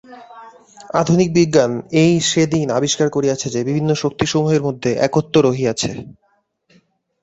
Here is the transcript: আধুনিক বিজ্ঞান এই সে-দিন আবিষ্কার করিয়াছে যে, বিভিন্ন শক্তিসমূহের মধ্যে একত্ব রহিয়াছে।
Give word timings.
আধুনিক 0.93 1.29
বিজ্ঞান 1.33 1.71
এই 2.01 2.13
সে-দিন 2.21 2.67
আবিষ্কার 2.71 3.07
করিয়াছে 3.09 3.47
যে, 3.49 3.59
বিভিন্ন 3.63 3.89
শক্তিসমূহের 3.95 4.61
মধ্যে 4.61 4.91
একত্ব 5.07 5.35
রহিয়াছে। 5.41 5.89